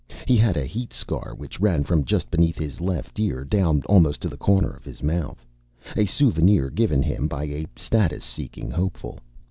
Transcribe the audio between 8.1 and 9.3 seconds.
seeking hopeful.